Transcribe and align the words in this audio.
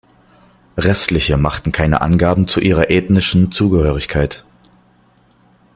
Restliche 0.77 1.37
machten 1.37 1.71
keine 1.71 2.01
Angaben 2.01 2.47
zu 2.47 2.59
ihrer 2.59 2.89
ethnischen 2.89 3.51
Zugehörigkeit. 3.51 4.47